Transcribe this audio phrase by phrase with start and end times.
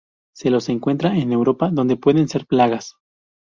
[0.33, 2.95] Se los encuentra en Europa, donde pueden ser plagas.